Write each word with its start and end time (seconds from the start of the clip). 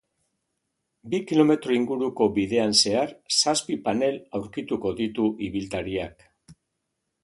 Bi 1.13 1.19
kilometro 1.31 1.75
inguruko 1.81 2.29
bidean 2.39 2.75
zehar, 2.79 3.15
zazpi 3.43 3.81
panel 3.87 4.21
aurkituko 4.41 4.99
ditu 5.05 5.31
ibiltariak. 5.51 6.31